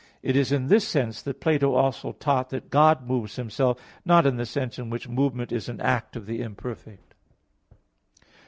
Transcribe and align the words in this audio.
It 0.23 0.35
is 0.35 0.51
in 0.51 0.65
this 0.65 0.87
sense 0.87 1.21
that 1.21 1.39
Plato 1.41 1.75
also 1.75 2.13
taught 2.13 2.49
that 2.49 2.71
God 2.71 3.07
moves 3.07 3.35
Himself; 3.35 3.79
not 4.03 4.25
in 4.25 4.35
the 4.37 4.47
sense 4.47 4.79
in 4.79 4.89
which 4.89 5.07
movement 5.07 5.51
is 5.51 5.69
an 5.69 5.79
act 5.79 6.15
of 6.15 6.25
the 6.25 6.41
imperfect. 6.41 7.13